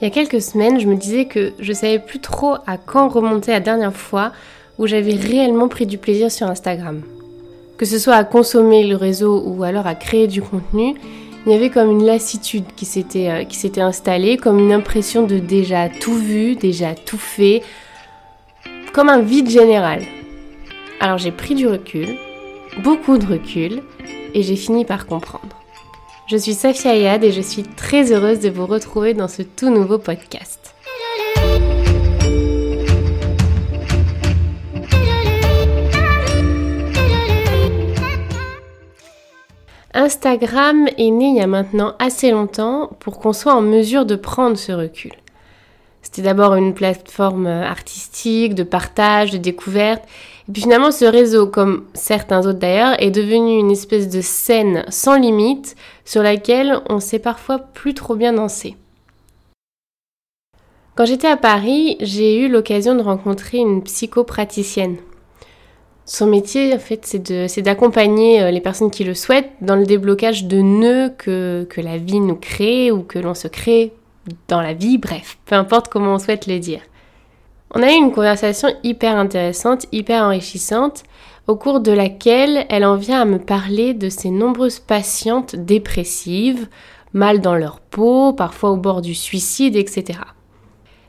Il 0.00 0.04
y 0.04 0.06
a 0.08 0.10
quelques 0.10 0.42
semaines, 0.42 0.80
je 0.80 0.86
me 0.86 0.96
disais 0.96 1.26
que 1.26 1.52
je 1.60 1.72
savais 1.72 1.98
plus 1.98 2.18
trop 2.18 2.56
à 2.66 2.76
quand 2.78 3.08
remonter 3.08 3.52
la 3.52 3.60
dernière 3.60 3.94
fois 3.94 4.32
où 4.78 4.86
j'avais 4.86 5.14
réellement 5.14 5.68
pris 5.68 5.86
du 5.86 5.98
plaisir 5.98 6.32
sur 6.32 6.48
Instagram. 6.48 7.02
Que 7.78 7.86
ce 7.86 7.98
soit 7.98 8.14
à 8.14 8.24
consommer 8.24 8.84
le 8.84 8.96
réseau 8.96 9.42
ou 9.46 9.62
alors 9.62 9.86
à 9.86 9.94
créer 9.94 10.26
du 10.26 10.42
contenu, 10.42 10.94
il 11.46 11.52
y 11.52 11.54
avait 11.54 11.70
comme 11.70 11.90
une 11.90 12.04
lassitude 12.04 12.64
qui 12.74 12.86
s'était 12.86 13.28
euh, 13.28 13.44
qui 13.44 13.56
s'était 13.56 13.82
installée, 13.82 14.36
comme 14.36 14.58
une 14.58 14.72
impression 14.72 15.26
de 15.26 15.38
déjà 15.38 15.88
tout 15.88 16.14
vu, 16.14 16.56
déjà 16.56 16.94
tout 16.94 17.18
fait, 17.18 17.62
comme 18.92 19.08
un 19.08 19.20
vide 19.20 19.50
général. 19.50 20.02
Alors 21.00 21.18
j'ai 21.18 21.32
pris 21.32 21.54
du 21.54 21.68
recul, 21.68 22.16
beaucoup 22.82 23.18
de 23.18 23.26
recul, 23.26 23.82
et 24.32 24.42
j'ai 24.42 24.56
fini 24.56 24.84
par 24.84 25.06
comprendre. 25.06 25.63
Je 26.26 26.38
suis 26.38 26.54
Safia 26.54 26.92
Ayad 26.92 27.22
et 27.22 27.32
je 27.32 27.42
suis 27.42 27.62
très 27.62 28.10
heureuse 28.10 28.40
de 28.40 28.48
vous 28.48 28.64
retrouver 28.64 29.12
dans 29.12 29.28
ce 29.28 29.42
tout 29.42 29.68
nouveau 29.68 29.98
podcast. 29.98 30.74
Instagram 39.92 40.88
est 40.96 41.10
né 41.10 41.26
il 41.26 41.36
y 41.36 41.40
a 41.40 41.46
maintenant 41.46 41.94
assez 41.98 42.30
longtemps 42.30 42.90
pour 43.00 43.20
qu'on 43.20 43.34
soit 43.34 43.54
en 43.54 43.60
mesure 43.60 44.06
de 44.06 44.16
prendre 44.16 44.56
ce 44.56 44.72
recul. 44.72 45.12
C'était 46.14 46.28
d'abord 46.28 46.54
une 46.54 46.74
plateforme 46.74 47.48
artistique, 47.48 48.54
de 48.54 48.62
partage, 48.62 49.32
de 49.32 49.36
découverte. 49.36 50.04
Et 50.48 50.52
puis 50.52 50.62
finalement, 50.62 50.92
ce 50.92 51.06
réseau, 51.06 51.48
comme 51.48 51.86
certains 51.92 52.46
autres 52.46 52.60
d'ailleurs, 52.60 52.94
est 53.02 53.10
devenu 53.10 53.58
une 53.58 53.72
espèce 53.72 54.08
de 54.08 54.20
scène 54.20 54.84
sans 54.90 55.16
limite 55.18 55.74
sur 56.04 56.22
laquelle 56.22 56.78
on 56.88 57.00
sait 57.00 57.18
parfois 57.18 57.58
plus 57.58 57.94
trop 57.94 58.14
bien 58.14 58.32
danser. 58.32 58.76
Quand 60.94 61.04
j'étais 61.04 61.26
à 61.26 61.36
Paris, 61.36 61.96
j'ai 61.98 62.38
eu 62.38 62.48
l'occasion 62.48 62.94
de 62.94 63.02
rencontrer 63.02 63.58
une 63.58 63.82
psychopraticienne. 63.82 64.98
Son 66.04 66.28
métier, 66.28 66.74
en 66.74 66.78
fait, 66.78 67.04
c'est 67.04 67.62
d'accompagner 67.62 68.40
euh, 68.40 68.52
les 68.52 68.60
personnes 68.60 68.92
qui 68.92 69.02
le 69.02 69.14
souhaitent 69.14 69.50
dans 69.62 69.74
le 69.74 69.84
déblocage 69.84 70.44
de 70.44 70.60
nœuds 70.60 71.12
que, 71.18 71.66
que 71.68 71.80
la 71.80 71.98
vie 71.98 72.20
nous 72.20 72.36
crée 72.36 72.92
ou 72.92 73.02
que 73.02 73.18
l'on 73.18 73.34
se 73.34 73.48
crée 73.48 73.92
dans 74.48 74.60
la 74.60 74.72
vie, 74.72 74.98
bref, 74.98 75.38
peu 75.46 75.54
importe 75.54 75.88
comment 75.88 76.14
on 76.14 76.18
souhaite 76.18 76.46
le 76.46 76.58
dire. 76.58 76.80
On 77.74 77.82
a 77.82 77.90
eu 77.92 77.96
une 77.96 78.12
conversation 78.12 78.68
hyper 78.82 79.16
intéressante, 79.16 79.86
hyper 79.92 80.22
enrichissante, 80.22 81.02
au 81.46 81.56
cours 81.56 81.80
de 81.80 81.92
laquelle 81.92 82.66
elle 82.70 82.84
en 82.84 82.96
vient 82.96 83.20
à 83.20 83.24
me 83.24 83.38
parler 83.38 83.94
de 83.94 84.08
ses 84.08 84.30
nombreuses 84.30 84.78
patientes 84.78 85.56
dépressives, 85.56 86.68
mal 87.12 87.40
dans 87.40 87.54
leur 87.54 87.80
peau, 87.80 88.32
parfois 88.32 88.70
au 88.70 88.76
bord 88.76 89.02
du 89.02 89.14
suicide, 89.14 89.76
etc. 89.76 90.20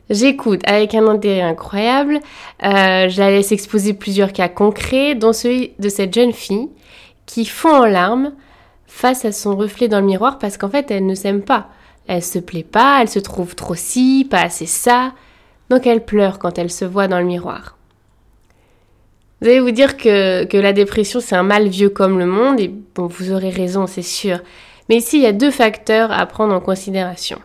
J'écoute 0.10 0.62
avec 0.66 0.94
un 0.94 1.08
intérêt 1.08 1.42
incroyable, 1.42 2.20
euh, 2.64 3.10
je 3.10 3.20
la 3.20 3.32
laisse 3.32 3.52
exposer 3.52 3.94
plusieurs 3.94 4.34
cas 4.34 4.50
concrets, 4.50 5.16
dont 5.16 5.34
celui 5.34 5.74
de 5.80 5.90
cette 5.90 6.14
jeune 6.14 6.34
fille 6.34 6.70
qui 7.26 7.46
fond 7.46 7.84
en 7.84 7.86
larmes 7.86 8.34
face 8.86 9.26
à 9.26 9.32
son 9.32 9.56
reflet 9.56 9.88
dans 9.88 10.00
le 10.00 10.06
miroir 10.06 10.38
parce 10.38 10.58
qu'en 10.58 10.70
fait 10.70 10.92
elle 10.92 11.06
ne 11.06 11.16
s'aime 11.16 11.42
pas. 11.42 11.70
Elle 12.08 12.24
se 12.24 12.40
plaît 12.40 12.64
pas, 12.64 13.00
elle 13.02 13.10
se 13.10 13.20
trouve 13.20 13.56
trop 13.56 13.76
ci, 13.76 14.28
pas 14.30 14.42
assez 14.42 14.66
ça. 14.66 15.14
Donc 15.70 15.88
elle 15.88 16.06
pleure 16.06 16.40
quand 16.40 16.58
elle 16.58 16.72
se 16.72 16.86
voit 16.86 17.08
dans 17.08 17.20
le 17.20 17.26
miroir. 17.26 17.78
Vous 19.42 19.48
allez 19.48 19.60
vous 19.60 19.72
dire 19.72 19.98
que, 19.98 20.58
la 20.58 20.74
dépression 20.74 21.20
c'est 21.20 21.36
un 21.36 21.44
mal 21.44 21.68
vieux 21.68 21.90
comme 21.90 22.20
le 22.20 22.26
monde, 22.26 22.60
et 22.60 22.68
bon, 22.68 23.08
vous 23.08 23.32
aurez 23.32 23.50
raison, 23.50 23.86
c'est 23.86 24.02
sûr. 24.02 24.40
Mais 24.88 24.98
ici, 24.98 25.18
il 25.18 25.24
y 25.24 25.28
a 25.28 25.34
deux 25.34 25.52
facteurs 25.52 26.12
à 26.12 26.26
prendre 26.26 26.54
en 26.54 26.62
considération. 26.62 27.40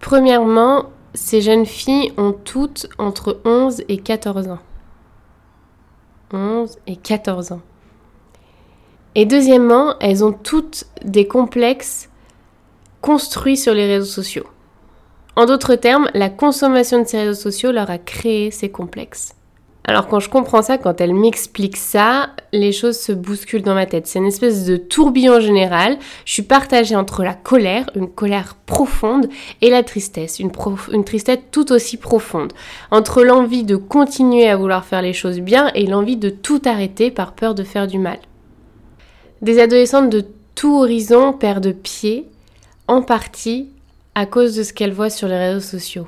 Premièrement, 0.00 0.86
ces 1.14 1.40
jeunes 1.40 1.66
filles 1.66 2.12
ont 2.16 2.32
toutes 2.32 2.88
entre 2.98 3.40
11 3.44 3.82
et 3.88 3.98
14 3.98 4.48
ans. 4.48 4.58
11 6.32 6.78
et 6.86 6.96
14 6.96 7.52
ans. 7.52 7.60
Et 9.14 9.26
deuxièmement, 9.26 9.94
elles 10.00 10.24
ont 10.24 10.32
toutes 10.32 10.86
des 11.04 11.26
complexes 11.26 12.08
construit 13.02 13.58
sur 13.58 13.74
les 13.74 13.86
réseaux 13.86 14.06
sociaux. 14.06 14.46
En 15.36 15.44
d'autres 15.44 15.74
termes, 15.74 16.08
la 16.14 16.30
consommation 16.30 17.02
de 17.02 17.06
ces 17.06 17.18
réseaux 17.18 17.40
sociaux 17.40 17.72
leur 17.72 17.90
a 17.90 17.98
créé 17.98 18.50
ces 18.50 18.70
complexes. 18.70 19.34
Alors 19.84 20.06
quand 20.06 20.20
je 20.20 20.28
comprends 20.28 20.62
ça, 20.62 20.78
quand 20.78 21.00
elle 21.00 21.12
m'explique 21.12 21.76
ça, 21.76 22.30
les 22.52 22.70
choses 22.70 22.98
se 22.98 23.10
bousculent 23.10 23.62
dans 23.62 23.74
ma 23.74 23.86
tête. 23.86 24.06
C'est 24.06 24.20
une 24.20 24.26
espèce 24.26 24.64
de 24.64 24.76
tourbillon 24.76 25.40
général. 25.40 25.98
Je 26.24 26.34
suis 26.34 26.42
partagée 26.42 26.94
entre 26.94 27.24
la 27.24 27.34
colère, 27.34 27.90
une 27.96 28.08
colère 28.08 28.54
profonde, 28.66 29.28
et 29.60 29.70
la 29.70 29.82
tristesse, 29.82 30.38
une, 30.38 30.52
tristesse 31.04 31.40
tout 31.50 31.72
aussi 31.72 31.96
profonde. 31.96 32.52
Entre 32.92 33.24
l'envie 33.24 33.64
de 33.64 33.74
continuer 33.74 34.48
à 34.48 34.56
vouloir 34.56 34.84
faire 34.84 35.02
les 35.02 35.12
choses 35.12 35.40
bien 35.40 35.72
et 35.74 35.86
l'envie 35.86 36.16
de 36.16 36.30
tout 36.30 36.62
arrêter 36.64 37.10
par 37.10 37.32
peur 37.32 37.56
de 37.56 37.64
faire 37.64 37.88
du 37.88 37.98
mal. 37.98 38.18
Des 39.40 39.58
adolescentes 39.58 40.10
de 40.10 40.24
tout 40.54 40.78
horizon 40.78 41.32
perdent 41.32 41.72
pied 41.72 42.28
en 42.92 43.00
partie 43.00 43.70
à 44.14 44.26
cause 44.26 44.54
de 44.54 44.62
ce 44.62 44.74
qu'elle 44.74 44.92
voit 44.92 45.08
sur 45.08 45.26
les 45.26 45.38
réseaux 45.38 45.66
sociaux. 45.66 46.06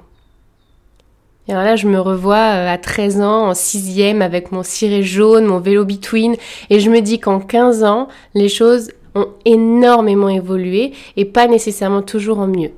Et 1.48 1.52
alors 1.52 1.64
là, 1.64 1.76
je 1.76 1.88
me 1.88 1.98
revois 1.98 2.36
euh, 2.36 2.72
à 2.72 2.76
13 2.76 3.20
ans, 3.20 3.48
en 3.48 3.54
sixième, 3.54 4.20
avec 4.20 4.52
mon 4.52 4.62
ciré 4.62 5.02
jaune, 5.02 5.46
mon 5.46 5.60
vélo 5.60 5.84
between, 5.86 6.36
et 6.68 6.80
je 6.80 6.90
me 6.90 7.00
dis 7.00 7.18
qu'en 7.18 7.40
15 7.40 7.84
ans, 7.84 8.08
les 8.34 8.48
choses 8.48 8.90
ont 9.14 9.28
énormément 9.44 10.28
évolué 10.28 10.92
et 11.16 11.24
pas 11.24 11.46
nécessairement 11.46 12.02
toujours 12.02 12.38
en 12.38 12.48
mieux. 12.48 12.72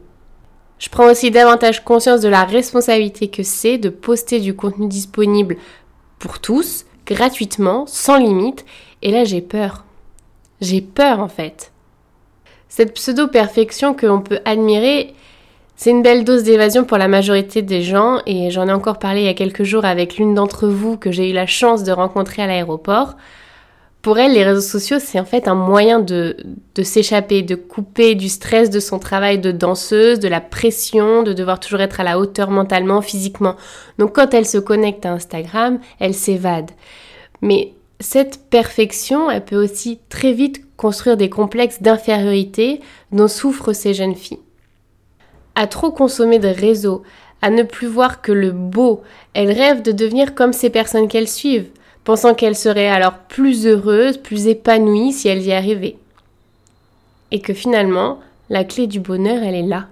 Je 0.79 0.89
prends 0.89 1.11
aussi 1.11 1.31
davantage 1.31 1.85
conscience 1.85 2.21
de 2.21 2.29
la 2.29 2.45
responsabilité 2.45 3.29
que 3.29 3.43
c'est 3.43 3.79
de 3.79 3.89
poster 3.89 4.39
du 4.41 4.55
contenu 4.55 4.89
disponible 4.89 5.57
pour 6.19 6.39
tous, 6.39 6.87
gratuitement, 7.07 7.87
sans 7.87 8.19
limite, 8.19 8.65
et 9.03 9.11
là 9.11 9.25
j'ai 9.25 9.41
peur. 9.41 9.85
J'ai 10.61 10.81
peur 10.81 11.21
en 11.21 11.29
fait. 11.29 11.73
Cette 12.77 12.93
pseudo-perfection 12.93 13.95
que 13.95 14.05
l'on 14.05 14.21
peut 14.21 14.41
admirer, 14.45 15.15
c'est 15.77 15.89
une 15.89 16.03
belle 16.03 16.25
dose 16.25 16.43
d'évasion 16.43 16.85
pour 16.85 16.99
la 16.99 17.09
majorité 17.09 17.63
des 17.63 17.81
gens 17.81 18.21
et 18.27 18.51
j'en 18.51 18.69
ai 18.69 18.73
encore 18.73 18.99
parlé 18.99 19.23
il 19.23 19.25
y 19.25 19.31
a 19.31 19.33
quelques 19.33 19.63
jours 19.63 19.87
avec 19.87 20.19
l'une 20.19 20.35
d'entre 20.35 20.69
vous 20.69 20.99
que 20.99 21.11
j'ai 21.11 21.31
eu 21.31 21.33
la 21.33 21.47
chance 21.47 21.85
de 21.85 21.93
rencontrer 21.93 22.43
à 22.43 22.47
l'aéroport. 22.47 23.17
Pour 24.03 24.19
elle, 24.19 24.35
les 24.35 24.45
réseaux 24.45 24.61
sociaux, 24.61 24.99
c'est 25.01 25.19
en 25.19 25.25
fait 25.25 25.49
un 25.49 25.55
moyen 25.55 26.01
de, 26.01 26.37
de 26.75 26.83
s'échapper, 26.83 27.41
de 27.41 27.55
couper 27.55 28.15
du 28.15 28.29
stress 28.29 28.69
de 28.69 28.79
son 28.79 28.99
travail 28.99 29.39
de 29.39 29.53
danseuse, 29.53 30.21
de 30.21 30.29
la 30.29 30.43
pression, 30.43 31.23
de 31.23 31.33
devoir 31.33 31.61
toujours 31.61 31.81
être 31.81 32.01
à 32.01 32.05
la 32.05 32.19
hauteur 32.19 32.51
mentalement, 32.51 33.01
physiquement. 33.01 33.57
Donc 33.99 34.15
quand 34.17 34.35
elle 34.35 34.45
se 34.45 34.59
connecte 34.59 35.07
à 35.07 35.13
Instagram, 35.13 35.79
elle 35.99 36.13
s'évade. 36.13 36.73
Mais 37.41 37.73
cette 38.01 38.51
perfection, 38.51 39.31
elle 39.31 39.47
peut 39.47 39.65
aussi 39.65 39.99
très 40.11 40.35
vite 40.35 40.66
construire 40.77 41.17
des 41.17 41.31
complexes 41.31 41.83
d'infériorité 41.83 42.81
dont 43.13 43.29
souffrent 43.29 43.73
ces 43.73 43.95
jeunes 43.95 44.15
filles. 44.15 44.41
À 45.55 45.67
trop 45.67 45.91
consommer 45.91 46.39
de 46.39 46.49
réseaux, 46.49 47.03
à 47.43 47.51
ne 47.51 47.63
plus 47.63 47.87
voir 47.87 48.23
que 48.23 48.33
le 48.33 48.51
beau, 48.53 49.03
elles 49.35 49.53
rêvent 49.53 49.83
de 49.83 49.93
devenir 49.93 50.35
comme 50.35 50.53
ces 50.53 50.71
personnes 50.71 51.09
qu'elles 51.09 51.29
suivent, 51.29 51.71
pensant 52.05 52.35
qu'elles 52.35 52.57
seraient 52.57 52.89
alors 52.89 53.19
plus 53.29 53.67
heureuses, 53.67 54.19
plus 54.19 54.47
épanouies 54.47 55.13
si 55.13 55.29
elles 55.29 55.43
y 55.43 55.53
arrivaient. 55.53 55.97
Et 57.31 57.41
que 57.41 57.55
finalement, 57.55 58.21
la 58.49 58.65
clé 58.65 58.87
du 58.87 59.01
bonheur, 59.01 59.43
elle 59.43 59.55
est 59.55 59.63
là. 59.63 59.87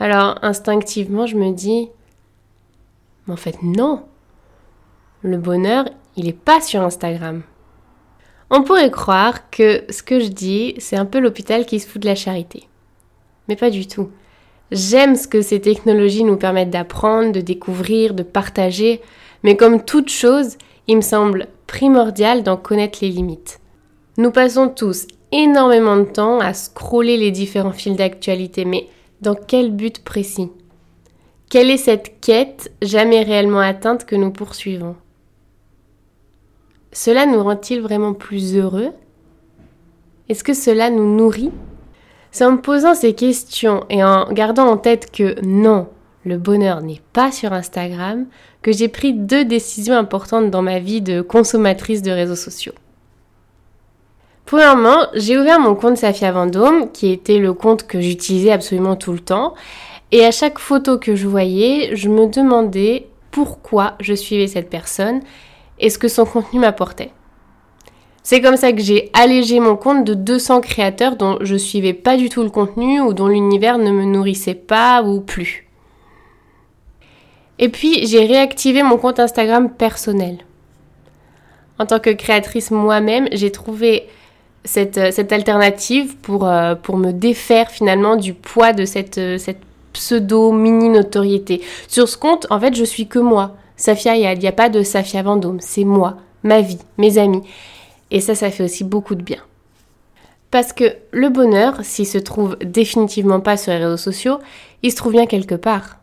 Alors 0.00 0.38
instinctivement, 0.42 1.26
je 1.26 1.36
me 1.36 1.52
dis, 1.52 1.88
mais 3.26 3.34
en 3.34 3.36
fait 3.36 3.62
non. 3.62 4.02
Le 5.22 5.38
bonheur, 5.38 5.88
il 6.16 6.26
n'est 6.26 6.32
pas 6.32 6.60
sur 6.60 6.82
Instagram. 6.82 7.42
On 8.50 8.62
pourrait 8.62 8.90
croire 8.90 9.50
que 9.50 9.84
ce 9.90 10.02
que 10.02 10.20
je 10.20 10.28
dis, 10.28 10.74
c'est 10.78 10.96
un 10.96 11.06
peu 11.06 11.18
l'hôpital 11.18 11.66
qui 11.66 11.80
se 11.80 11.88
fout 11.88 12.02
de 12.02 12.06
la 12.06 12.14
charité. 12.14 12.68
Mais 13.48 13.56
pas 13.56 13.70
du 13.70 13.86
tout. 13.86 14.10
J'aime 14.70 15.16
ce 15.16 15.28
que 15.28 15.42
ces 15.42 15.60
technologies 15.60 16.24
nous 16.24 16.36
permettent 16.36 16.70
d'apprendre, 16.70 17.32
de 17.32 17.40
découvrir, 17.40 18.14
de 18.14 18.22
partager, 18.22 19.00
mais 19.42 19.56
comme 19.56 19.84
toute 19.84 20.08
chose, 20.08 20.56
il 20.88 20.96
me 20.96 21.02
semble 21.02 21.48
primordial 21.66 22.42
d'en 22.42 22.56
connaître 22.56 22.98
les 23.02 23.10
limites. 23.10 23.60
Nous 24.16 24.30
passons 24.30 24.68
tous 24.68 25.06
énormément 25.32 25.96
de 25.96 26.04
temps 26.04 26.38
à 26.40 26.54
scroller 26.54 27.16
les 27.16 27.30
différents 27.30 27.72
fils 27.72 27.96
d'actualité, 27.96 28.64
mais 28.64 28.88
dans 29.20 29.34
quel 29.34 29.72
but 29.72 30.02
précis? 30.04 30.50
Quelle 31.50 31.70
est 31.70 31.76
cette 31.76 32.20
quête 32.20 32.72
jamais 32.82 33.22
réellement 33.22 33.60
atteinte 33.60 34.06
que 34.06 34.16
nous 34.16 34.30
poursuivons? 34.30 34.96
Cela 36.94 37.26
nous 37.26 37.42
rend-il 37.42 37.82
vraiment 37.82 38.14
plus 38.14 38.56
heureux? 38.56 38.92
Est-ce 40.30 40.42
que 40.42 40.54
cela 40.54 40.88
nous 40.88 41.14
nourrit? 41.14 41.50
C'est 42.30 42.46
en 42.46 42.52
me 42.52 42.60
posant 42.60 42.94
ces 42.94 43.12
questions 43.12 43.84
et 43.90 44.02
en 44.02 44.32
gardant 44.32 44.68
en 44.68 44.78
tête 44.78 45.12
que 45.12 45.38
non, 45.44 45.88
le 46.24 46.38
bonheur 46.38 46.80
n'est 46.80 47.02
pas 47.12 47.30
sur 47.30 47.52
Instagram 47.52 48.26
que 48.62 48.72
j'ai 48.72 48.88
pris 48.88 49.12
deux 49.12 49.44
décisions 49.44 49.94
importantes 49.94 50.50
dans 50.50 50.62
ma 50.62 50.78
vie 50.78 51.02
de 51.02 51.20
consommatrice 51.20 52.00
de 52.00 52.10
réseaux 52.10 52.34
sociaux. 52.34 52.72
Premièrement, 54.46 55.06
j'ai 55.14 55.38
ouvert 55.38 55.60
mon 55.60 55.74
compte 55.74 55.98
Safia 55.98 56.32
Vendôme, 56.32 56.90
qui 56.92 57.10
était 57.10 57.38
le 57.38 57.52
compte 57.52 57.86
que 57.86 58.00
j'utilisais 58.00 58.52
absolument 58.52 58.96
tout 58.96 59.12
le 59.12 59.20
temps, 59.20 59.54
Et 60.12 60.24
à 60.24 60.30
chaque 60.30 60.60
photo 60.60 60.96
que 60.96 61.16
je 61.16 61.26
voyais, 61.26 61.96
je 61.96 62.08
me 62.08 62.26
demandais 62.28 63.08
pourquoi 63.32 63.94
je 63.98 64.14
suivais 64.14 64.46
cette 64.46 64.70
personne 64.70 65.20
et 65.78 65.90
ce 65.90 65.98
que 65.98 66.08
son 66.08 66.24
contenu 66.24 66.60
m'apportait. 66.60 67.10
C'est 68.22 68.40
comme 68.40 68.56
ça 68.56 68.72
que 68.72 68.80
j'ai 68.80 69.10
allégé 69.12 69.60
mon 69.60 69.76
compte 69.76 70.04
de 70.04 70.14
200 70.14 70.62
créateurs 70.62 71.16
dont 71.16 71.36
je 71.42 71.56
suivais 71.56 71.92
pas 71.92 72.16
du 72.16 72.30
tout 72.30 72.42
le 72.42 72.48
contenu 72.48 73.00
ou 73.00 73.12
dont 73.12 73.28
l'univers 73.28 73.76
ne 73.76 73.90
me 73.90 74.04
nourrissait 74.04 74.54
pas 74.54 75.02
ou 75.02 75.20
plus. 75.20 75.68
Et 77.58 77.68
puis 77.68 78.06
j'ai 78.06 78.24
réactivé 78.24 78.82
mon 78.82 78.96
compte 78.96 79.20
Instagram 79.20 79.70
personnel. 79.70 80.38
En 81.78 81.86
tant 81.86 82.00
que 82.00 82.10
créatrice 82.10 82.70
moi-même, 82.70 83.28
j'ai 83.32 83.52
trouvé 83.52 84.08
cette, 84.64 84.96
alternative 85.32 86.16
pour, 86.16 86.48
euh, 86.48 86.74
pour 86.74 86.96
me 86.96 87.12
défaire 87.12 87.70
finalement 87.70 88.16
du 88.16 88.32
poids 88.32 88.72
de 88.72 88.86
cette, 88.86 89.20
cette 89.38 89.60
pseudo 89.92 90.52
mini 90.52 90.88
notoriété. 90.88 91.62
Sur 91.88 92.08
ce 92.08 92.16
compte, 92.16 92.46
en 92.50 92.60
fait, 92.60 92.74
je 92.74 92.84
suis 92.84 93.06
que 93.06 93.18
moi. 93.18 93.56
Safia 93.76 94.16
il 94.16 94.38
n'y 94.38 94.46
a 94.46 94.52
pas 94.52 94.68
de 94.68 94.82
Safia 94.82 95.22
Vendôme, 95.22 95.60
c'est 95.60 95.84
moi, 95.84 96.16
ma 96.42 96.60
vie, 96.60 96.78
mes 96.98 97.18
amis. 97.18 97.42
Et 98.10 98.20
ça, 98.20 98.34
ça 98.34 98.50
fait 98.50 98.64
aussi 98.64 98.84
beaucoup 98.84 99.14
de 99.14 99.22
bien. 99.22 99.42
Parce 100.50 100.72
que 100.72 100.94
le 101.10 101.30
bonheur, 101.30 101.78
s'il 101.82 102.06
se 102.06 102.18
trouve 102.18 102.56
définitivement 102.58 103.40
pas 103.40 103.56
sur 103.56 103.72
les 103.72 103.78
réseaux 103.78 103.96
sociaux, 103.96 104.38
il 104.82 104.92
se 104.92 104.96
trouve 104.96 105.12
bien 105.12 105.26
quelque 105.26 105.56
part. 105.56 105.98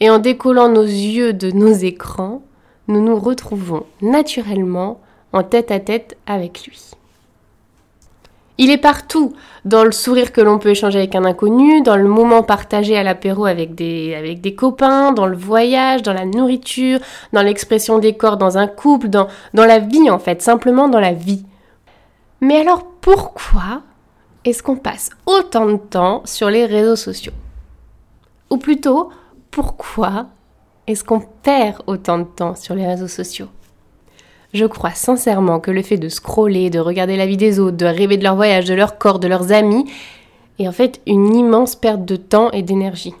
Et 0.00 0.10
en 0.10 0.18
décollant 0.18 0.68
nos 0.68 0.82
yeux 0.82 1.32
de 1.32 1.50
nos 1.50 1.72
écrans, 1.72 2.42
nous 2.88 3.02
nous 3.02 3.16
retrouvons 3.16 3.86
naturellement 4.02 5.00
en 5.32 5.42
tête 5.42 5.70
à 5.70 5.80
tête 5.80 6.18
avec 6.26 6.66
lui. 6.66 6.90
Il 8.62 8.70
est 8.70 8.78
partout, 8.78 9.32
dans 9.64 9.82
le 9.82 9.90
sourire 9.90 10.30
que 10.30 10.40
l'on 10.40 10.60
peut 10.60 10.68
échanger 10.68 11.00
avec 11.00 11.16
un 11.16 11.24
inconnu, 11.24 11.82
dans 11.82 11.96
le 11.96 12.06
moment 12.06 12.44
partagé 12.44 12.96
à 12.96 13.02
l'apéro 13.02 13.44
avec 13.44 13.74
des, 13.74 14.54
copains, 14.56 15.10
dans 15.10 15.26
le 15.26 15.36
voyage, 15.36 16.02
dans 16.02 16.12
la 16.12 16.26
nourriture, 16.26 17.00
dans 17.32 17.42
l'expression 17.42 17.98
des 17.98 18.16
corps 18.16 18.36
dans 18.36 18.58
un 18.58 18.68
couple, 18.68 19.08
dans 19.08 19.26
la 19.52 19.80
vie 19.80 20.08
en 20.10 20.20
fait, 20.20 20.42
simplement 20.42 20.88
dans 20.88 21.00
la 21.00 21.12
vie. 21.12 21.44
Mais 22.40 22.60
alors 22.60 22.84
pourquoi 23.00 23.82
est-ce 24.44 24.62
qu'on 24.62 24.76
passe 24.76 25.10
autant 25.26 25.66
de 25.66 25.76
temps 25.76 26.22
sur 26.24 26.48
les 26.48 26.64
réseaux 26.64 26.94
sociaux? 26.94 27.32
Ou 28.48 28.58
plutôt, 28.58 29.10
pourquoi 29.50 30.26
est-ce 30.86 31.02
qu'on 31.02 31.18
perd 31.18 31.82
autant 31.88 32.18
de 32.18 32.28
temps 32.36 32.54
sur 32.54 32.76
les 32.76 32.86
réseaux 32.86 33.08
sociaux? 33.08 33.48
Je 34.52 34.66
crois 34.66 34.92
sincèrement 34.92 35.60
que 35.60 35.70
le 35.70 35.82
fait 35.82 35.96
de 35.96 36.08
scroller, 36.08 36.70
de 36.70 36.78
regarder 36.78 37.16
la 37.16 37.26
vie 37.26 37.36
des 37.36 37.58
autres, 37.58 37.76
de 37.76 37.86
rêver 37.86 38.16
de 38.16 38.24
leur 38.24 38.36
voyage, 38.36 38.66
de 38.66 38.74
leur 38.74 38.98
corps, 38.98 39.18
de 39.18 39.28
leurs 39.28 39.52
amis, 39.52 39.90
est 40.58 40.68
en 40.68 40.72
fait 40.72 41.00
une 41.06 41.34
immense 41.34 41.74
perte 41.74 42.04
de 42.04 42.16
temps 42.16 42.50
et 42.50 42.62
d'énergie. 42.62 43.14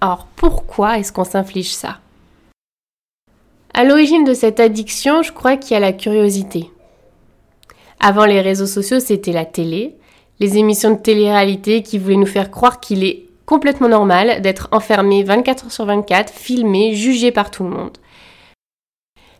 Alors 0.00 0.26
pourquoi 0.36 0.98
est-ce 0.98 1.12
qu'on 1.12 1.24
s'inflige 1.24 1.72
ça? 1.72 1.98
À 3.74 3.84
l'origine 3.84 4.24
de 4.24 4.34
cette 4.34 4.60
addiction, 4.60 5.22
je 5.22 5.32
crois 5.32 5.56
qu'il 5.56 5.74
y 5.74 5.76
a 5.76 5.80
la 5.80 5.92
curiosité. 5.92 6.70
Avant 8.00 8.24
les 8.24 8.40
réseaux 8.40 8.66
sociaux, 8.66 9.00
c'était 9.00 9.32
la 9.32 9.44
télé, 9.44 9.94
les 10.40 10.58
émissions 10.58 10.90
de 10.90 10.98
télé-réalité 10.98 11.82
qui 11.82 11.98
voulaient 11.98 12.16
nous 12.16 12.26
faire 12.26 12.50
croire 12.50 12.80
qu'il 12.80 13.04
est 13.04 13.26
complètement 13.46 13.88
normal 13.88 14.42
d'être 14.42 14.68
enfermé 14.72 15.22
24 15.22 15.66
heures 15.66 15.72
sur 15.72 15.86
24, 15.86 16.32
filmé, 16.32 16.94
jugé 16.94 17.30
par 17.30 17.50
tout 17.50 17.62
le 17.62 17.70
monde. 17.70 17.96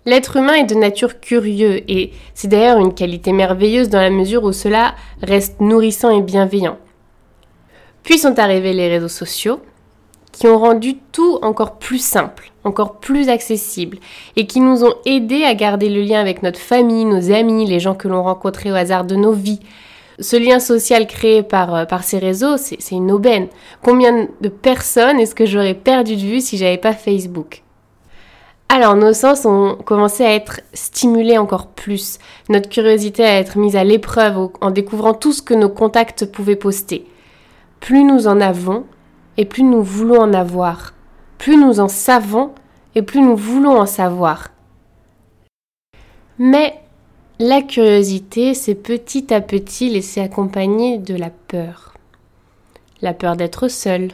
L'être 0.04 0.37
humain 0.37 0.54
est 0.54 0.64
de 0.64 0.75
nature 0.75 1.20
curieux 1.20 1.88
et 1.88 2.10
c'est 2.34 2.49
d'ailleurs 2.49 2.78
une 2.78 2.93
qualité 2.93 3.32
merveilleuse 3.32 3.88
dans 3.88 4.00
la 4.00 4.10
mesure 4.10 4.43
où 4.43 4.52
cela 4.52 4.96
reste 5.22 5.60
nourrissant 5.60 6.10
et 6.10 6.22
bienveillant. 6.22 6.76
Puis 8.02 8.19
sont 8.19 8.38
arrivés 8.40 8.72
les 8.72 8.88
réseaux 8.88 9.08
sociaux 9.08 9.60
qui 10.32 10.49
ont 10.49 10.58
rendu 10.58 10.96
tout 11.12 11.38
encore 11.43 11.78
plus 11.78 12.02
simple, 12.02 12.50
encore 12.64 12.99
plus 12.99 13.28
accessible 13.28 13.99
et 14.34 14.46
qui 14.46 14.60
nous 14.60 14.82
ont 14.82 14.94
aidés 15.06 15.44
à 15.44 15.54
garder 15.54 15.88
le 15.88 16.02
lien 16.02 16.20
avec 16.20 16.43
notre 16.43 16.58
famille, 16.58 17.05
nos 17.05 17.31
amis, 17.31 17.66
les 17.66 17.78
gens 17.78 17.94
que 17.94 18.08
l'on 18.08 18.25
rencontrait 18.25 18.72
au 18.72 18.75
hasard 18.75 19.05
de 19.05 19.14
nos 19.14 19.32
vies. 19.32 19.60
Ce 20.19 20.37
lien 20.37 20.58
social 20.58 21.06
créé 21.06 21.43
par, 21.43 21.75
euh, 21.75 21.84
ces 22.02 22.19
réseaux, 22.19 22.56
c'est 22.56 22.78
une 22.90 23.12
aubaine. 23.12 23.48
Combien 23.82 24.28
de 24.40 24.48
personnes 24.48 25.20
est-ce 25.20 25.34
que 25.34 25.46
j'aurais 25.46 25.75
perdu 25.75 26.16
de 26.16 26.20
vue 26.20 26.40
si 26.40 26.56
j'avais 26.56 26.78
pas 26.78 26.93
Facebook? 26.93 27.62
Alors, 28.74 28.96
nos 28.96 29.12
sens 29.12 29.44
ont 29.44 29.76
commencé 29.84 30.24
à 30.24 30.32
être 30.32 30.62
stimulés 30.72 31.36
encore 31.36 31.66
plus, 31.66 32.19
notre 32.48 32.70
curiosité 32.70 33.22
à 33.22 33.38
être 33.38 33.58
mise 33.58 33.76
à 33.76 33.84
l'épreuve 33.84 34.48
en 34.62 34.70
découvrant 34.70 35.12
tout 35.12 35.34
ce 35.34 35.42
que 35.42 35.52
nos 35.52 35.69
contacts 35.69 36.24
pouvaient 36.24 36.56
poster. 36.56 37.04
Plus 37.80 38.02
nous 38.02 38.26
en 38.28 38.40
avons, 38.40 38.86
et 39.36 39.44
plus 39.44 39.62
nous 39.62 39.82
voulons 39.82 40.22
en 40.22 40.32
avoir. 40.32 40.94
Plus 41.36 41.58
nous 41.58 41.80
en 41.80 41.88
savons, 41.88 42.52
et 42.94 43.02
plus 43.02 43.20
nous 43.20 43.36
voulons 43.36 43.78
en 43.78 43.84
savoir. 43.84 44.48
Mais 46.38 46.80
la 47.38 47.60
curiosité 47.60 48.54
s'est 48.54 48.74
petit 48.74 49.34
à 49.34 49.42
petit 49.42 49.90
laissée 49.90 50.22
accompagner 50.22 50.96
de 50.96 51.14
la 51.14 51.28
peur. 51.28 51.92
La 53.02 53.12
peur 53.12 53.36
d'être 53.36 53.69
seul, 53.69 54.12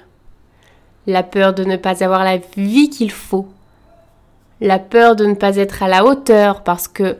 la 1.06 1.22
peur 1.22 1.54
de 1.54 1.62
ne 1.62 1.76
pas 1.76 2.02
avoir 2.02 2.24
la 2.24 2.38
vie 2.56 2.90
qu'il 2.90 3.12
faut, 3.12 3.46
la 4.60 4.78
peur 4.78 5.16
de 5.16 5.26
ne 5.26 5.34
pas 5.34 5.56
être 5.56 5.82
à 5.82 5.88
la 5.88 6.04
hauteur 6.04 6.62
parce 6.64 6.88
que 6.88 7.16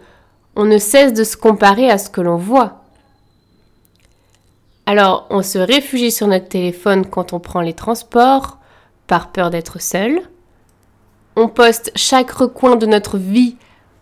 on 0.56 0.64
ne 0.64 0.78
cesse 0.78 1.12
de 1.12 1.22
se 1.22 1.36
comparer 1.36 1.88
à 1.88 1.98
ce 1.98 2.10
que 2.10 2.20
l'on 2.20 2.36
voit. 2.36 2.82
Alors, 4.86 5.26
on 5.30 5.42
se 5.42 5.58
réfugie 5.58 6.10
sur 6.10 6.26
notre 6.26 6.48
téléphone 6.48 7.06
quand 7.06 7.32
on 7.32 7.38
prend 7.38 7.60
les 7.60 7.74
transports, 7.74 8.58
par 9.06 9.30
peur 9.30 9.50
d'être 9.50 9.80
seul. 9.80 10.20
On 11.36 11.46
poste 11.48 11.92
chaque 11.94 12.30
recoin 12.30 12.74
de 12.74 12.86
notre 12.86 13.18
vie 13.18 13.56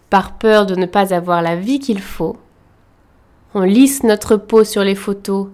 par 0.09 0.39
peur 0.39 0.65
de 0.65 0.75
ne 0.75 0.87
pas 0.87 1.13
avoir 1.13 1.43
la 1.43 1.57
vie 1.57 1.79
qu'il 1.79 2.01
faut. 2.01 2.37
On 3.55 3.63
lisse 3.63 4.03
notre 4.03 4.37
peau 4.37 4.65
sur 4.65 4.83
les 4.83 4.95
photos 4.95 5.49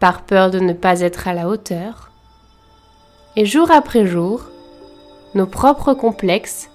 par 0.00 0.22
peur 0.22 0.50
de 0.50 0.58
ne 0.58 0.72
pas 0.72 1.00
être 1.00 1.28
à 1.28 1.34
la 1.34 1.48
hauteur. 1.48 2.10
Et 3.36 3.46
jour 3.46 3.70
après 3.70 4.06
jour, 4.06 4.42
nos 5.34 5.46
propres 5.46 5.94
complexes 5.94 6.68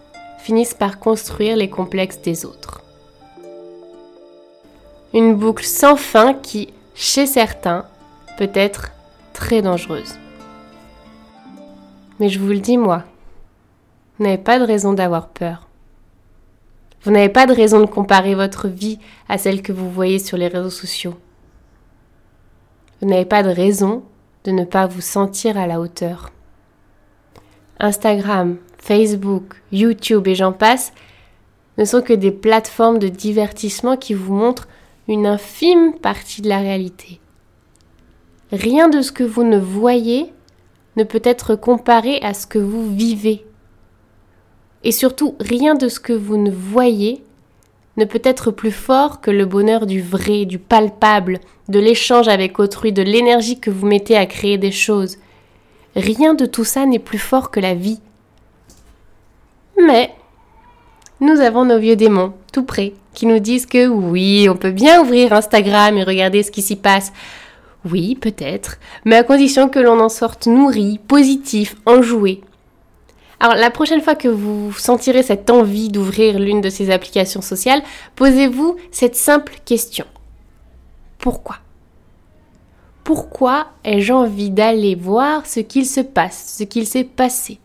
finissent 0.44 0.74
par 0.74 1.00
construire 1.00 1.56
les 1.56 1.70
complexes 1.70 2.22
des 2.22 2.46
autres. 2.46 2.82
Une 5.14 5.36
boucle 5.36 5.64
sans 5.64 5.96
fin 5.96 6.34
qui, 6.34 6.74
chez 6.96 7.26
certains, 7.26 7.86
peut 8.38 8.52
être 8.54 8.92
très 9.32 9.62
dangereuse. 9.62 10.16
Mais 12.20 12.28
je 12.28 12.40
vous 12.40 12.50
le 12.50 12.60
dis 12.60 12.78
moi, 12.78 13.04
vous 14.18 14.26
n'avez 14.26 14.38
pas 14.38 14.60
de 14.60 14.66
raison 14.66 14.92
d'avoir 14.92 15.30
peur. 15.30 15.70
Vous 17.04 17.12
n'avez 17.12 17.30
pas 17.30 17.46
de 17.46 17.54
raison 17.54 17.80
de 17.80 17.86
comparer 17.86 18.36
votre 18.36 18.68
vie 18.68 19.00
à 19.30 19.38
celle 19.38 19.62
que 19.62 19.72
vous 19.72 19.90
voyez 19.90 20.20
sur 20.20 20.38
les 20.38 20.50
réseaux 20.50 20.70
sociaux. 20.70 21.16
Vous 23.02 23.08
n'avez 23.08 23.26
pas 23.26 23.44
de 23.44 23.50
raison 23.50 24.04
de 24.44 24.52
ne 24.52 24.66
pas 24.66 24.88
vous 24.88 25.02
sentir 25.02 25.58
à 25.58 25.68
la 25.68 25.80
hauteur. 25.80 26.32
Instagram, 27.80 28.58
Facebook, 28.84 29.62
YouTube 29.72 30.28
et 30.28 30.36
j'en 30.36 30.52
passe, 30.52 30.92
ne 31.78 31.86
sont 31.86 32.02
que 32.02 32.12
des 32.12 32.32
plateformes 32.32 33.00
de 33.00 33.08
divertissement 33.08 33.96
qui 33.96 34.14
vous 34.14 34.34
montrent 34.34 34.68
une 35.08 35.26
infime 35.26 35.94
partie 35.94 36.42
de 36.42 36.50
la 36.50 36.60
réalité. 36.60 37.22
Rien 38.52 38.90
de 38.90 39.02
ce 39.02 39.14
que 39.14 39.24
vous 39.24 39.44
ne 39.44 39.58
voyez 39.58 40.34
ne 40.98 41.06
peut 41.06 41.22
être 41.24 41.56
comparé 41.56 42.20
à 42.22 42.34
ce 42.34 42.46
que 42.46 42.60
vous 42.60 42.94
vivez. 42.94 43.46
Et 44.84 44.92
surtout, 44.92 45.36
rien 45.40 45.76
de 45.76 45.88
ce 45.88 46.02
que 46.02 46.14
vous 46.14 46.36
ne 46.36 46.52
voyez 46.52 47.24
ne 47.96 48.04
peut 48.04 48.22
être 48.24 48.52
plus 48.52 48.72
fort 48.72 49.22
que 49.22 49.32
le 49.32 49.46
bonheur 49.46 49.86
du 49.86 50.02
vrai, 50.02 50.44
du 50.44 50.60
palpable, 50.60 51.40
de 51.70 51.80
l'échange 51.80 52.28
avec 52.28 52.60
autrui, 52.60 52.92
de 52.92 53.02
l'énergie 53.02 53.62
que 53.62 53.72
vous 53.72 53.88
mettez 53.88 54.18
à 54.18 54.26
créer 54.26 54.58
des 54.58 54.72
choses. 54.72 55.20
Rien 55.96 56.34
de 56.34 56.46
tout 56.46 56.66
ça 56.66 56.86
n'est 56.86 57.00
plus 57.00 57.18
fort 57.18 57.50
que 57.50 57.62
la 57.62 57.76
vie. 57.76 58.02
Mais 59.82 60.14
nous 61.20 61.40
avons 61.40 61.66
nos 61.66 61.80
vieux 61.80 61.96
démons, 61.96 62.34
tout 62.52 62.64
près, 62.64 62.94
qui 63.14 63.26
nous 63.26 63.40
disent 63.40 63.66
que 63.66 63.88
oui, 63.88 64.48
on 64.50 64.56
peut 64.56 64.72
bien 64.72 65.02
ouvrir 65.02 65.34
Instagram 65.34 65.98
et 65.98 66.04
regarder 66.04 66.44
ce 66.44 66.52
qui 66.52 66.62
s'y 66.62 66.76
passe. 66.76 67.14
Oui, 67.86 68.16
peut-être, 68.16 68.78
mais 69.06 69.18
à 69.18 69.24
condition 69.24 69.70
que 69.70 69.80
l'on 69.80 70.00
en 70.00 70.10
sorte 70.10 70.48
nourri, 70.48 71.00
positif, 71.08 71.76
enjoué. 71.86 72.42
Alors 73.40 73.56
la 73.56 73.72
prochaine 73.72 74.02
fois 74.02 74.16
que 74.16 74.30
vous 74.30 74.72
sentirez 74.74 75.22
cette 75.22 75.50
envie 75.50 75.90
d'ouvrir 75.90 76.40
l'une 76.40 76.62
de 76.62 76.70
ces 76.70 76.92
applications 76.92 77.42
sociales, 77.42 77.84
posez-vous 78.16 78.78
cette 78.92 79.18
simple 79.18 79.56
question. 79.66 80.06
Pourquoi? 81.18 81.58
Pourquoi 83.04 83.68
ai-je 83.84 84.14
envie 84.14 84.50
d'aller 84.50 84.96
voir 84.96 85.46
ce 85.46 85.60
qu'il 85.60 85.86
se 85.86 86.00
passe, 86.00 86.56
ce 86.58 86.64
qu'il 86.64 86.88
s'est 86.88 87.04
passé? 87.04 87.60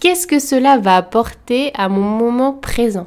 Qu'est-ce 0.00 0.26
que 0.26 0.38
cela 0.38 0.78
va 0.78 0.96
apporter 0.96 1.72
à 1.74 1.90
mon 1.90 2.00
moment 2.00 2.54
présent? 2.54 3.06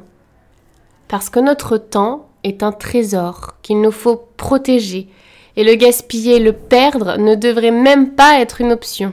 Parce 1.08 1.28
que 1.28 1.40
notre 1.40 1.76
temps 1.76 2.28
est 2.44 2.62
un 2.62 2.70
trésor 2.70 3.56
qu'il 3.62 3.80
nous 3.80 3.90
faut 3.90 4.28
protéger 4.36 5.08
et 5.56 5.64
le 5.64 5.74
gaspiller, 5.74 6.38
le 6.38 6.52
perdre 6.52 7.16
ne 7.18 7.34
devrait 7.34 7.72
même 7.72 8.14
pas 8.14 8.38
être 8.38 8.60
une 8.60 8.70
option. 8.70 9.12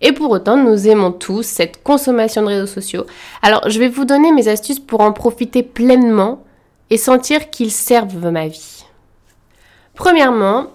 Et 0.00 0.12
pour 0.12 0.30
autant, 0.30 0.56
nous 0.56 0.88
aimons 0.88 1.12
tous 1.12 1.42
cette 1.42 1.82
consommation 1.82 2.40
de 2.40 2.46
réseaux 2.46 2.66
sociaux. 2.66 3.04
Alors, 3.42 3.68
je 3.68 3.78
vais 3.78 3.88
vous 3.88 4.06
donner 4.06 4.32
mes 4.32 4.48
astuces 4.48 4.80
pour 4.80 5.02
en 5.02 5.12
profiter 5.12 5.62
pleinement 5.62 6.42
et 6.88 6.96
sentir 6.96 7.50
qu'ils 7.50 7.72
servent 7.72 8.30
ma 8.30 8.48
vie. 8.48 8.86
Premièrement, 9.94 10.68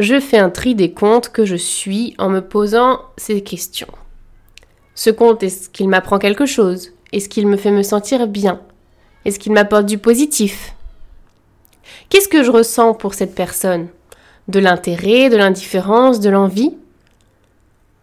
je 0.00 0.18
fais 0.18 0.38
un 0.38 0.50
tri 0.50 0.74
des 0.74 0.90
comptes 0.90 1.28
que 1.28 1.44
je 1.44 1.54
suis 1.54 2.14
en 2.18 2.28
me 2.28 2.40
posant 2.40 2.98
ces 3.16 3.44
questions. 3.44 3.86
Ce 4.94 5.10
compte, 5.10 5.42
est-ce 5.42 5.68
qu'il 5.68 5.88
m'apprend 5.88 6.18
quelque 6.18 6.46
chose? 6.46 6.92
Est-ce 7.12 7.28
qu'il 7.28 7.46
me 7.46 7.56
fait 7.56 7.72
me 7.72 7.82
sentir 7.82 8.26
bien? 8.28 8.60
Est-ce 9.24 9.38
qu'il 9.38 9.52
m'apporte 9.52 9.86
du 9.86 9.98
positif? 9.98 10.74
Qu'est-ce 12.08 12.28
que 12.28 12.42
je 12.42 12.50
ressens 12.50 12.94
pour 12.94 13.14
cette 13.14 13.34
personne? 13.34 13.88
De 14.46 14.60
l'intérêt, 14.60 15.30
de 15.30 15.36
l'indifférence, 15.36 16.20
de 16.20 16.30
l'envie? 16.30 16.76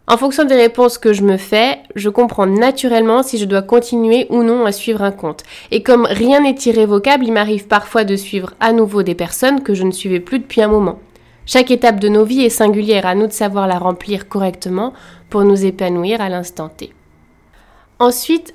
En 0.06 0.18
fonction 0.18 0.44
des 0.44 0.56
réponses 0.56 0.98
que 0.98 1.12
je 1.12 1.22
me 1.22 1.38
fais, 1.38 1.78
je 1.94 2.10
comprends 2.10 2.46
naturellement 2.46 3.22
si 3.22 3.38
je 3.38 3.44
dois 3.44 3.62
continuer 3.62 4.26
ou 4.28 4.42
non 4.42 4.66
à 4.66 4.72
suivre 4.72 5.02
un 5.02 5.12
compte. 5.12 5.44
Et 5.70 5.82
comme 5.82 6.04
rien 6.04 6.40
n'est 6.40 6.58
irrévocable, 6.66 7.24
il 7.24 7.32
m'arrive 7.32 7.68
parfois 7.68 8.04
de 8.04 8.16
suivre 8.16 8.52
à 8.60 8.72
nouveau 8.72 9.02
des 9.02 9.14
personnes 9.14 9.62
que 9.62 9.74
je 9.74 9.84
ne 9.84 9.92
suivais 9.92 10.20
plus 10.20 10.40
depuis 10.40 10.60
un 10.60 10.68
moment. 10.68 10.98
Chaque 11.46 11.70
étape 11.70 11.98
de 11.98 12.08
nos 12.08 12.24
vies 12.24 12.44
est 12.44 12.50
singulière, 12.50 13.06
à 13.06 13.14
nous 13.14 13.26
de 13.26 13.32
savoir 13.32 13.66
la 13.66 13.78
remplir 13.78 14.28
correctement 14.28 14.92
pour 15.32 15.44
nous 15.44 15.64
épanouir 15.64 16.20
à 16.20 16.28
l'instant 16.28 16.68
T. 16.68 16.92
Ensuite, 17.98 18.52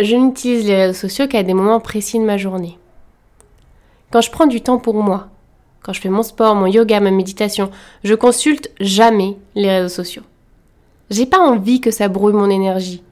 je 0.00 0.16
n'utilise 0.16 0.66
les 0.66 0.74
réseaux 0.74 0.98
sociaux 0.98 1.28
qu'à 1.28 1.42
des 1.42 1.52
moments 1.52 1.80
précis 1.80 2.18
de 2.18 2.24
ma 2.24 2.38
journée. 2.38 2.78
Quand 4.10 4.22
je 4.22 4.30
prends 4.30 4.46
du 4.46 4.62
temps 4.62 4.78
pour 4.78 4.94
moi, 4.94 5.28
quand 5.82 5.92
je 5.92 6.00
fais 6.00 6.08
mon 6.08 6.22
sport, 6.22 6.54
mon 6.54 6.64
yoga, 6.64 6.98
ma 6.98 7.10
méditation, 7.10 7.70
je 8.04 8.14
consulte 8.14 8.70
jamais 8.80 9.36
les 9.54 9.68
réseaux 9.68 9.94
sociaux. 9.94 10.22
J'ai 11.10 11.26
pas 11.26 11.40
envie 11.40 11.82
que 11.82 11.90
ça 11.90 12.08
brouille 12.08 12.32
mon 12.32 12.48
énergie. 12.48 13.02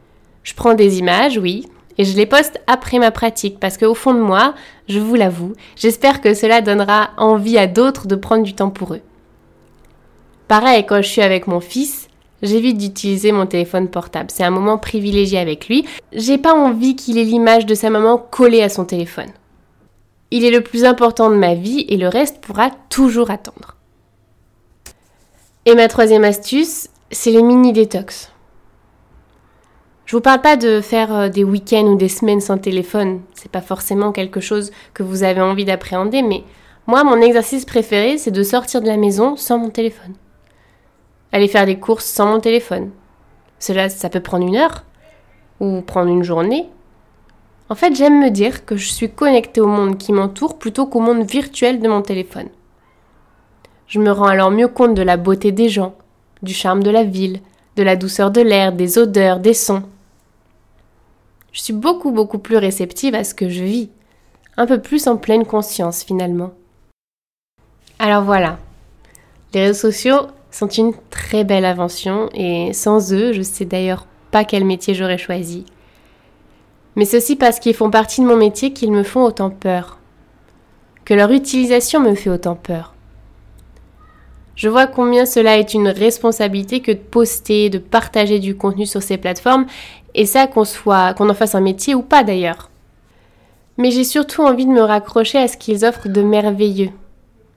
Je 0.42 0.54
prends 0.54 0.72
des 0.72 0.98
images, 0.98 1.36
oui, 1.36 1.68
et 1.98 2.06
je 2.06 2.16
les 2.16 2.24
poste 2.24 2.62
après 2.66 2.98
ma 2.98 3.10
pratique 3.10 3.60
parce 3.60 3.76
qu'au 3.76 3.92
fond 3.92 4.14
de 4.14 4.20
moi, 4.20 4.54
je 4.88 5.00
vous 5.00 5.16
l'avoue, 5.16 5.52
j'espère 5.76 6.22
que 6.22 6.32
cela 6.32 6.62
donnera 6.62 7.10
envie 7.18 7.58
à 7.58 7.66
d'autres 7.66 8.06
de 8.06 8.16
prendre 8.16 8.42
du 8.42 8.54
temps 8.54 8.70
pour 8.70 8.94
eux. 8.94 9.02
Pareil, 10.48 10.86
quand 10.86 11.02
je 11.02 11.08
suis 11.08 11.20
avec 11.20 11.46
mon 11.46 11.60
fils, 11.60 12.08
j'évite 12.42 12.78
d'utiliser 12.78 13.32
mon 13.32 13.46
téléphone 13.46 13.88
portable. 13.88 14.30
C'est 14.30 14.44
un 14.44 14.50
moment 14.50 14.78
privilégié 14.78 15.38
avec 15.38 15.68
lui. 15.68 15.86
J'ai 16.12 16.38
pas 16.38 16.54
envie 16.54 16.96
qu'il 16.96 17.18
ait 17.18 17.24
l'image 17.24 17.66
de 17.66 17.74
sa 17.74 17.90
maman 17.90 18.18
collée 18.18 18.62
à 18.62 18.68
son 18.68 18.84
téléphone. 18.84 19.30
Il 20.30 20.44
est 20.44 20.50
le 20.50 20.62
plus 20.62 20.84
important 20.84 21.30
de 21.30 21.36
ma 21.36 21.54
vie 21.54 21.84
et 21.88 21.96
le 21.96 22.08
reste 22.08 22.40
pourra 22.40 22.70
toujours 22.88 23.30
attendre. 23.30 23.76
Et 25.66 25.74
ma 25.74 25.88
troisième 25.88 26.24
astuce, 26.24 26.88
c'est 27.10 27.30
les 27.30 27.42
mini 27.42 27.72
détox. 27.72 28.32
Je 30.06 30.16
vous 30.16 30.22
parle 30.22 30.40
pas 30.40 30.56
de 30.56 30.80
faire 30.80 31.14
euh, 31.14 31.28
des 31.28 31.44
week-ends 31.44 31.86
ou 31.86 31.96
des 31.96 32.08
semaines 32.08 32.40
sans 32.40 32.58
téléphone. 32.58 33.20
C'est 33.34 33.50
pas 33.50 33.60
forcément 33.60 34.12
quelque 34.12 34.40
chose 34.40 34.72
que 34.92 35.02
vous 35.02 35.22
avez 35.22 35.40
envie 35.40 35.64
d'appréhender, 35.64 36.22
mais 36.22 36.42
moi, 36.86 37.04
mon 37.04 37.20
exercice 37.20 37.64
préféré, 37.64 38.18
c'est 38.18 38.32
de 38.32 38.42
sortir 38.42 38.80
de 38.80 38.88
la 38.88 38.96
maison 38.96 39.36
sans 39.36 39.58
mon 39.58 39.70
téléphone. 39.70 40.14
Aller 41.32 41.48
faire 41.48 41.66
des 41.66 41.78
courses 41.78 42.04
sans 42.04 42.26
mon 42.26 42.40
téléphone. 42.40 42.90
Cela, 43.58 43.88
ça 43.88 44.10
peut 44.10 44.20
prendre 44.20 44.46
une 44.46 44.56
heure 44.56 44.84
ou 45.60 45.80
prendre 45.80 46.10
une 46.10 46.24
journée 46.24 46.68
en 47.72 47.74
fait, 47.74 47.94
j'aime 47.94 48.20
me 48.20 48.28
dire 48.28 48.66
que 48.66 48.76
je 48.76 48.92
suis 48.92 49.10
connectée 49.10 49.62
au 49.62 49.66
monde 49.66 49.96
qui 49.96 50.12
m'entoure 50.12 50.58
plutôt 50.58 50.84
qu'au 50.84 51.00
monde 51.00 51.24
virtuel 51.24 51.80
de 51.80 51.88
mon 51.88 52.02
téléphone. 52.02 52.50
Je 53.86 53.98
me 53.98 54.10
rends 54.10 54.26
alors 54.26 54.50
mieux 54.50 54.68
compte 54.68 54.94
de 54.94 55.00
la 55.00 55.16
beauté 55.16 55.52
des 55.52 55.70
gens, 55.70 55.94
du 56.42 56.52
charme 56.52 56.82
de 56.82 56.90
la 56.90 57.02
ville, 57.02 57.40
de 57.76 57.82
la 57.82 57.96
douceur 57.96 58.30
de 58.30 58.42
l'air, 58.42 58.74
des 58.74 58.98
odeurs, 58.98 59.40
des 59.40 59.54
sons. 59.54 59.84
Je 61.52 61.62
suis 61.62 61.72
beaucoup 61.72 62.10
beaucoup 62.10 62.38
plus 62.38 62.58
réceptive 62.58 63.14
à 63.14 63.24
ce 63.24 63.34
que 63.34 63.48
je 63.48 63.64
vis, 63.64 63.88
un 64.58 64.66
peu 64.66 64.78
plus 64.78 65.06
en 65.06 65.16
pleine 65.16 65.46
conscience 65.46 66.04
finalement. 66.04 66.52
Alors 67.98 68.22
voilà, 68.22 68.58
les 69.54 69.62
réseaux 69.68 69.90
sociaux 69.90 70.26
sont 70.52 70.68
une 70.68 70.92
très 71.10 71.44
belle 71.44 71.64
invention 71.64 72.28
et 72.34 72.72
sans 72.72 73.12
eux, 73.12 73.32
je 73.32 73.42
sais 73.42 73.64
d'ailleurs 73.64 74.06
pas 74.30 74.44
quel 74.44 74.64
métier 74.64 74.94
j'aurais 74.94 75.18
choisi. 75.18 75.64
Mais 76.94 77.04
c'est 77.04 77.16
aussi 77.16 77.36
parce 77.36 77.58
qu'ils 77.58 77.74
font 77.74 77.90
partie 77.90 78.20
de 78.20 78.26
mon 78.26 78.36
métier 78.36 78.72
qu'ils 78.72 78.92
me 78.92 79.02
font 79.02 79.22
autant 79.22 79.50
peur. 79.50 79.98
Que 81.04 81.14
leur 81.14 81.32
utilisation 81.32 82.00
me 82.00 82.14
fait 82.14 82.30
autant 82.30 82.54
peur. 82.54 82.94
Je 84.54 84.68
vois 84.68 84.86
combien 84.86 85.24
cela 85.24 85.56
est 85.56 85.74
une 85.74 85.88
responsabilité 85.88 86.80
que 86.80 86.92
de 86.92 86.98
poster, 86.98 87.70
de 87.70 87.78
partager 87.78 88.38
du 88.38 88.54
contenu 88.54 88.84
sur 88.86 89.02
ces 89.02 89.16
plateformes, 89.16 89.66
et 90.14 90.26
ça 90.26 90.46
qu'on 90.46 90.64
soit, 90.64 91.14
qu'on 91.14 91.30
en 91.30 91.34
fasse 91.34 91.54
un 91.54 91.60
métier 91.60 91.94
ou 91.94 92.02
pas 92.02 92.22
d'ailleurs. 92.22 92.70
Mais 93.78 93.90
j'ai 93.90 94.04
surtout 94.04 94.42
envie 94.42 94.66
de 94.66 94.70
me 94.70 94.82
raccrocher 94.82 95.38
à 95.38 95.48
ce 95.48 95.56
qu'ils 95.56 95.86
offrent 95.86 96.08
de 96.08 96.22
merveilleux. 96.22 96.90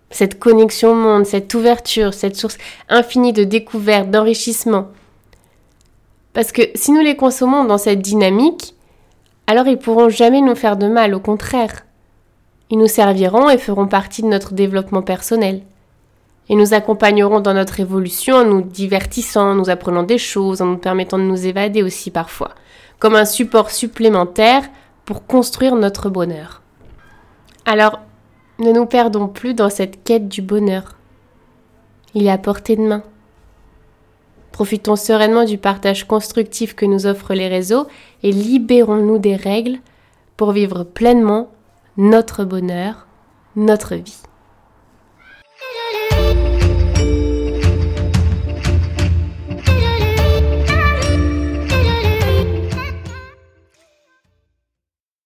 Cette 0.10 0.40
connexion 0.40 0.92
au 0.92 0.96
monde, 0.96 1.26
cette 1.26 1.54
ouverture, 1.54 2.14
cette 2.14 2.36
source 2.36 2.58
infinie 2.90 3.34
de 3.34 3.44
découvertes, 3.44 4.12
d'enrichissement. 4.12 4.88
Parce 6.34 6.52
que 6.52 6.62
si 6.76 6.92
nous 6.92 7.02
les 7.02 7.16
consommons 7.16 7.64
dans 7.64 7.78
cette 7.78 8.02
dynamique, 8.02 8.76
alors 9.48 9.68
ils 9.68 9.78
pourront 9.78 10.10
jamais 10.10 10.42
nous 10.42 10.56
faire 10.56 10.78
de 10.78 10.88
mal, 10.88 11.14
au 11.14 11.20
contraire. 11.20 11.86
Ils 12.70 12.78
nous 12.78 12.88
serviront 12.88 13.50
et 13.50 13.58
feront 13.58 13.88
partie 13.88 14.22
de 14.22 14.28
notre 14.28 14.54
développement 14.54 15.02
personnel. 15.02 15.62
Et 16.50 16.56
nous 16.56 16.74
accompagneront 16.74 17.40
dans 17.40 17.54
notre 17.54 17.80
évolution 17.80 18.36
en 18.36 18.44
nous 18.44 18.62
divertissant, 18.62 19.52
en 19.52 19.56
nous 19.56 19.70
apprenant 19.70 20.04
des 20.04 20.18
choses, 20.18 20.62
en 20.62 20.66
nous 20.66 20.78
permettant 20.78 21.18
de 21.18 21.24
nous 21.24 21.48
évader 21.48 21.84
aussi 21.84 22.12
parfois, 22.12 22.52
comme 23.00 23.16
un 23.16 23.26
support 23.26 23.72
supplémentaire 23.72 24.64
pour 25.06 25.26
construire 25.26 25.76
notre 25.76 26.10
bonheur. 26.10 26.62
Alors, 27.66 28.00
ne 28.60 28.72
nous 28.72 28.86
perdons 28.86 29.28
plus 29.28 29.54
dans 29.54 29.70
cette 29.70 30.04
quête 30.04 30.28
du 30.28 30.42
bonheur. 30.42 30.96
Il 32.14 32.28
est 32.28 32.32
à 32.32 32.38
portée 32.38 32.76
de 32.76 32.82
main. 32.82 33.04
Profitons 34.52 34.96
sereinement 34.96 35.44
du 35.44 35.58
partage 35.58 36.06
constructif 36.06 36.76
que 36.76 36.86
nous 36.86 37.08
offrent 37.08 37.34
les 37.34 37.50
réseaux 37.50 37.88
et 38.24 38.32
libérons-nous 38.32 39.18
des 39.18 39.36
règles 39.36 39.80
pour 40.38 40.54
vivre 40.54 40.84
pleinement 40.84 41.50
notre 41.98 42.46
bonheur, 42.46 43.08
notre 43.56 43.96
vie. 43.96 44.22